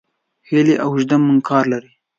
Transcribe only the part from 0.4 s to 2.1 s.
هیلۍ اوږده منقار لري